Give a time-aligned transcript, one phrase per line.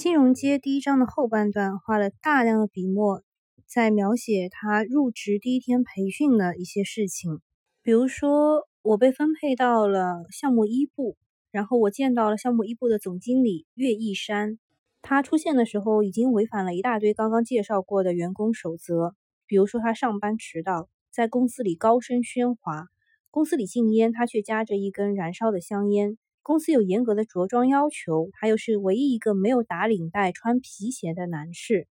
[0.00, 3.22] 金融街第一章的后半段花了大量的笔墨，
[3.66, 7.42] 在描写他入职第一天培训的一些事情。
[7.82, 11.18] 比如说，我被分配到了项目一部，
[11.50, 14.58] 然后我见到了项目一部的总经理岳义山。
[15.02, 19.14] 他出现的时候，已经违反了一大堆刚刚介绍过的员工守则，
[19.46, 22.86] 比如说他上班迟到，在公司里高声喧哗，
[23.30, 26.16] 公司里禁烟，他却夹着一根燃烧的香烟。
[26.42, 31.86] 公司有严格的着装要求，他又是唯一一个没有打领带、穿皮鞋的男士。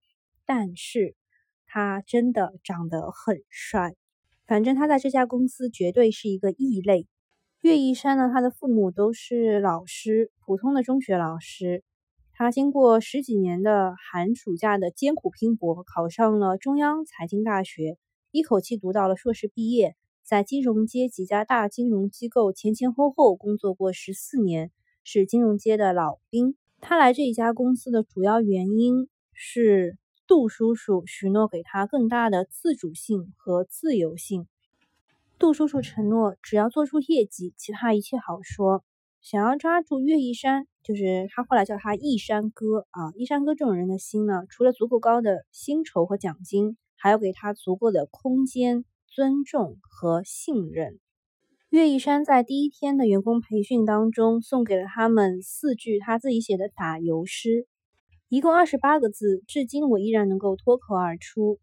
[0.46, 1.16] 但是，
[1.66, 3.94] 他真的长得很帅。
[4.46, 7.08] 反正他在这家公司绝对是一个异类。
[7.62, 11.84] 岳一山呢，他的父母都是老师，普通的中学老师。
[12.32, 17.98] 他经过十几年的寒暑假的艰苦拼搏，考上了中央财经大学，
[18.32, 19.96] 一口气读到了硕士毕业。
[20.28, 24.72] 在金融街几家大金融机构前前后后工作过十四年，
[25.06, 26.58] 是金融街的老兵。
[26.82, 34.48] 他来这一家公司的主要原因是杜叔叔许诺给他更大的自主性和自由性。
[35.40, 38.84] 杜叔叔承诺，只要做出业绩，其他一切好说。
[39.22, 48.84] 想要抓住岳一山，就是他后来叫他一山哥啊，一山哥这种人的心呢，除了足够高的薪酬和奖金，还要给他足够的空间。
[49.18, 51.00] 尊重和信任。
[51.70, 57.66] 岳一山在第一天的员工培训当中，送给了他们四句他自己写的打油诗，
[58.30, 61.58] 一共二十八个字，至今我依然能够脱口而出：“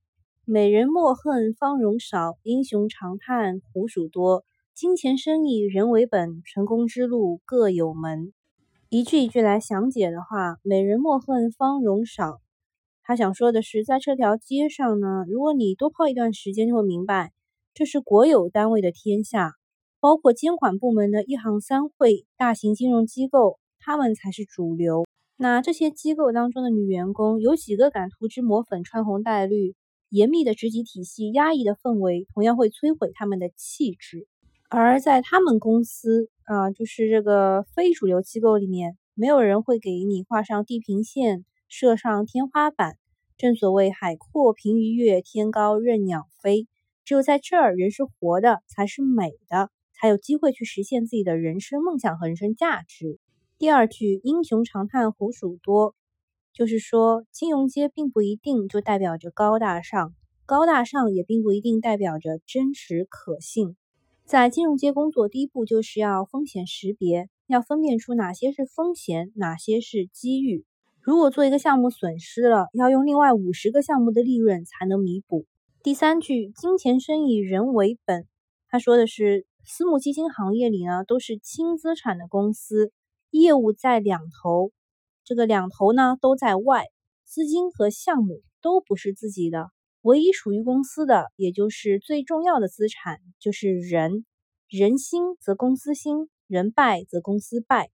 [0.45, 4.45] 美人莫恨芳容少，英雄长叹胡鼠多。
[4.75, 8.33] 金钱生意人为本，成功之路各有门。”
[8.91, 12.41] 一句一句来详解的话，“美人莫恨芳容少”，
[13.05, 17.31] 他想说的是，在这条街上呢，如果你多泡一段时间，就会明白。
[17.75, 19.55] 这是国有单位的天下，
[19.99, 25.05] 包括监管部门的一行三会、大型金融机构，他们才是主流。
[25.37, 29.75] 那这些机构当中的女员工，有几个敢涂脂抹粉、穿红戴绿？
[30.09, 34.29] 严密的职级体系、压抑的氛围，同样会摧毁他们的气质。
[34.69, 42.97] 而在他们公司啊，就是这个非主流机构里面，没有人会给你画上地平线、设上天花板。
[43.37, 46.69] 正所谓海阔凭鱼跃，天高任鸟飞。
[47.05, 53.19] 只有在这儿，人是活的，才是美的，才有机会去实现自己的人生梦想和人生价值。
[53.59, 55.95] 第二句“英雄长叹胡鼠多”，
[56.55, 60.15] 就是说金融街并不一定就代表着高大上，
[60.47, 63.77] 高大上也并不一定代表着真实可信。
[64.25, 70.65] 在金融街工作，第一步就是要风险识别，要分辨出哪些是风险，哪些是机遇。
[71.03, 75.45] 如果做一个项目损失了，要用另外五十个项目的利润才能弥补。
[75.85, 78.27] 第三句，金钱生意人为本。
[78.71, 82.91] 他说的是，私募基金行业里呢，都是轻资产的公司，
[83.29, 84.73] 业务在两头，
[85.25, 86.87] 这个两头呢都在外，
[87.27, 94.25] 资金和项目都不是自己的，唯一属于公司的，也就是最重要的资产，就是人。
[94.71, 97.91] 人兴则公司兴，人败则公司败。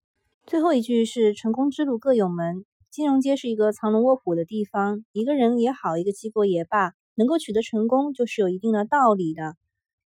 [0.47, 2.65] 最后一句是，成功之路各有门。
[2.89, 6.93] 金融街是一个藏龙卧虎的地方，一个人也好，一个机构也罢。
[7.20, 9.54] 能够取得成功，就是有一定的道理的，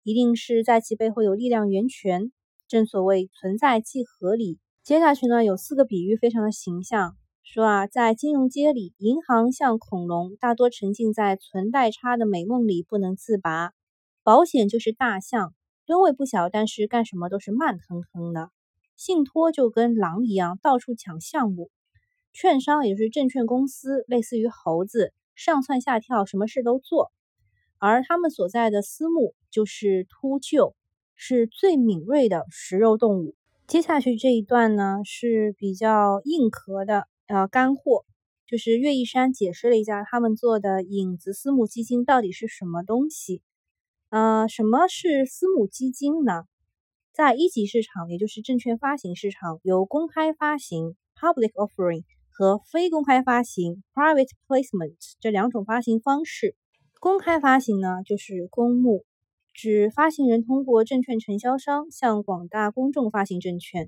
[0.01, 2.31] 一定是在其背后有力量源泉。
[2.67, 4.57] 正所谓存在即合理。
[4.81, 13.69] 接下去呢，有四个比喻，非常的形象，说啊，在金融街里，银行像恐龙，大多沉浸在存贷差的美梦里不能自拔；
[14.23, 15.53] 保险就是大象，
[15.85, 18.47] 吨位不小，但是干什么都是慢腾腾的；
[18.97, 21.67] 信托就跟狼一样，到处抢项目；
[22.33, 25.13] 券商也就是证券公司，类似于猴子。
[25.35, 27.11] 上蹿下跳，什么事都做，
[27.77, 30.73] 而他们所在的私募就是秃鹫，
[31.15, 33.35] 是最敏锐的食肉动物。
[33.67, 38.05] 接下去这一段呢是比较硬壳的呃干货，
[38.45, 43.41] 就是岳一山解释了一下他们做的影子私募基金到底是什么东西。
[44.09, 46.43] 呃，什么是私募基金呢？
[47.13, 52.03] 在一级市场，也就是证券发行市场，有公开发行 （public offering）。
[52.35, 56.55] 和非公开发行 （private placement） 这两种发行方式。
[56.99, 59.05] 公开发行呢，就是公募，
[59.53, 63.85] 指发行人通过证券承销商向广大公众发行证券；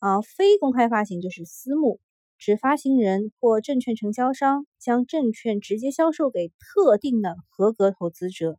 [0.00, 2.00] 而非公开发行就是私募，
[2.38, 8.58] 指发行人或证券承销商将证券直接销售给特定的合格投资者。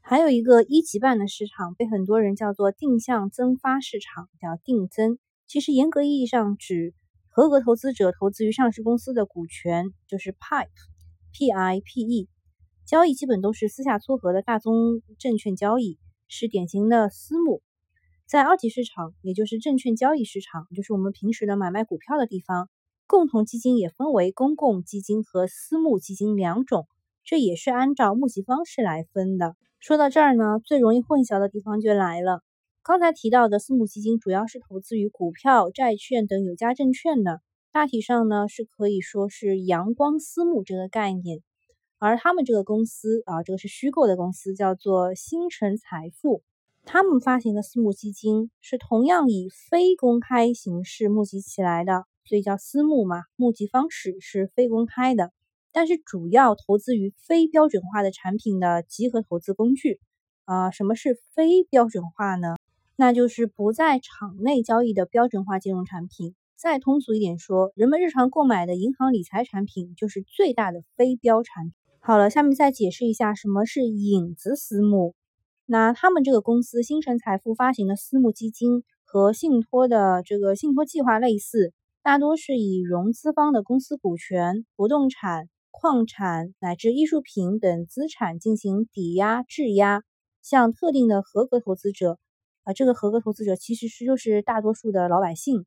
[0.00, 5.18] 还有一个一级半的市场，被很多人叫做定向增发市场，叫定增，
[5.48, 6.94] 其实严格意义上指。
[7.34, 12.28] 合格投资者投资于上市公司的股权就是 PIPE，P I P E，
[12.84, 15.98] 交易基本都是私下撮合的大宗证券交易，
[16.28, 17.62] 是典型的私募。
[18.26, 22.68] 在二级市场，也就是证券交易市场，就是我们平时的买卖股票的地方，
[23.06, 26.86] 共同基金也分为公共基金和私募基金两种，
[27.24, 29.56] 这也是按照募集方式来分的。
[29.80, 32.42] 说到这儿呢，最容易混淆的地方就来了。
[32.84, 37.40] 刚才提到的私募基金主要是投资于股票、债券等有价证券的，
[37.70, 41.44] 大体上呢是可以说是阳光私募这个概念。
[41.98, 46.42] 而他们这个公司啊，这个是虚构的公司，叫做星辰财富。
[46.82, 52.04] 他们发行的私募基金是同样以非公开形式募集起来的。
[52.24, 55.30] 所以叫私募嘛，募集方式是非公开的，
[55.70, 60.00] 但是主要投资于非标准化的产品的集合投资工具。
[60.44, 62.56] 啊，什么是非标准化呢？
[62.96, 66.34] 那就是不在场内交易的标准化金融产品。
[66.56, 71.74] 再通俗一点说，人们日常购买的银行理财产品就是最大的非标产品。
[71.98, 75.14] 好了，下面再解释一下什么是影子私募。
[75.66, 81.72] 那他们这个公司星辰财富发行的私募基金和信托的这个信托计划类似。
[82.04, 90.02] 大多是以融资方的公司股权、不动产、矿产乃至艺术品等资产进行抵押质押，
[90.42, 92.18] 向特定的合格投资者，
[92.64, 95.64] 啊，这个合格投资者其实是就是大多数的老百姓，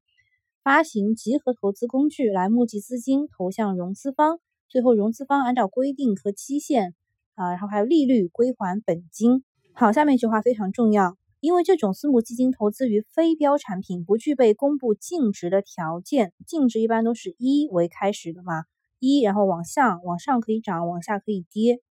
[0.63, 4.39] 发行集合投资工具来募集资金投向融资方，
[4.69, 6.94] 最后融资方按照规定和期限，
[7.36, 9.44] 啊，然后还有利率归还本金。
[9.74, 11.18] 好，下面一句话非常重要。
[11.42, 18.63] 因为这种私募基金投资于非标产品，不具备公布净值的条件，净值一般都是一为开始的嘛，
[19.00, 21.81] 一然后往下往上可以涨，往下可以跌，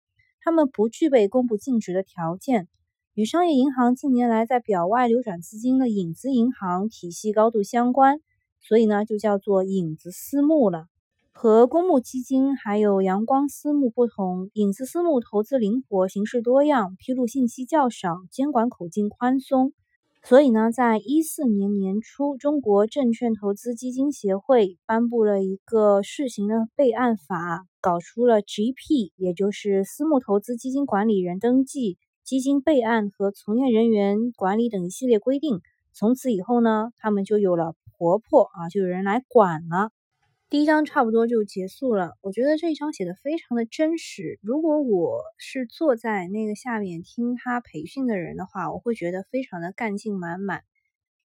[0.40, 2.66] 他们不具备公布净值的条件，
[3.14, 8.18] 与商业银行近年来在表外流转资金的影子银行体系高度相关，
[8.60, 10.88] 所以呢就叫做影子私募了。
[11.30, 19.72] 和公募基金还有阳光私募不同，影子私募投资灵活，形式多样，披露信息较少，监管口径宽松。
[20.24, 35.60] 所以呢，在一四年年初，中国证券投资基金协会颁布了一个试行的备案法，搞出了 GP，也就是私募投资基金管理人登记、基金备案和从业人员管理等一系列规定。
[35.92, 39.90] 从此以后呢，他们就有了婆婆啊，就有人来管了。
[40.48, 44.38] 第一章差不多就结束了，我觉得这一章写的非常的真实。
[44.40, 50.62] 如果我是坐在那个下面听他培训的人的话，我会觉得非常的干劲满满。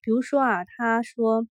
[0.02, 1.46] 比如说啊，他说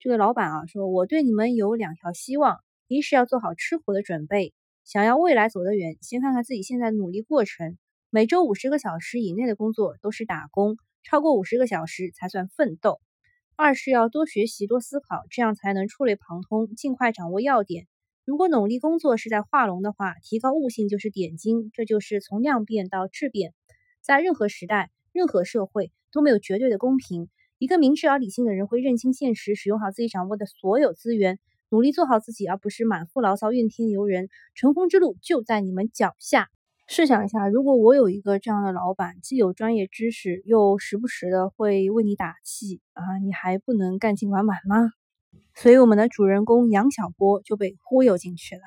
[0.00, 2.58] 这个老板啊，说我对你们有两条希望：
[2.88, 4.52] 一是要做好吃苦的准备，
[4.84, 7.78] 想要未来走得远，先看看自己现在努力过程。
[8.14, 13.00] 每周五十个小时以内的工作都是打工，超过五十个小时才算奋斗。
[13.56, 17.86] 二是要多学习、多思考，这样才能触类旁通，尽快掌握要点。
[18.26, 21.70] 如果努力工作是在画龙的话，提高悟性就是点睛。
[21.72, 23.54] 这就是从量变到质变。
[24.02, 27.30] 在任何时代、任何社会都没有绝对的公平。
[27.56, 31.38] 一个明智而理性的人会认清现实，使用好自己掌握的所有资源，
[31.70, 34.28] 努力做好自己，而不是满腹牢骚、怨天尤人。
[34.54, 36.50] 成功之路就在你们脚下。
[36.94, 44.90] 试想一下，如果我有一个这样的老板，既有专业知识，又时不时的会为你打气啊，你还不能干劲满满吗？
[45.54, 48.60] 所以我们的主人公杨小波就被忽悠进去了。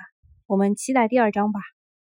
[0.47, 1.59] 我们期待第二章吧。